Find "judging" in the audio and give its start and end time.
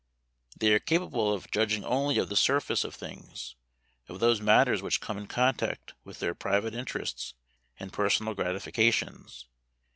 1.51-1.85